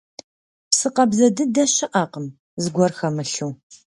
Псы 0.69 0.87
къабзэ 0.95 1.27
дыдэ 1.35 1.63
щыӀэкъым, 1.73 2.27
зыгуэр 2.63 2.91
хэмылъу. 2.97 3.51